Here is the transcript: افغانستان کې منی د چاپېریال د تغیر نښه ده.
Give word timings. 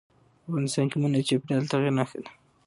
افغانستان 0.47 0.85
کې 0.91 0.97
منی 1.01 1.17
د 1.21 1.25
چاپېریال 1.27 1.63
د 1.65 1.69
تغیر 1.71 1.93
نښه 1.97 2.17
ده. 2.23 2.31